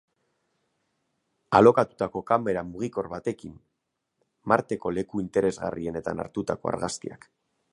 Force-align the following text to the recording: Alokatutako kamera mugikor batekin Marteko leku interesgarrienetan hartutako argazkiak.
Alokatutako 1.59 2.23
kamera 2.31 2.63
mugikor 2.69 3.09
batekin 3.11 3.59
Marteko 4.53 4.95
leku 4.97 5.23
interesgarrienetan 5.25 6.25
hartutako 6.25 6.73
argazkiak. 6.73 7.31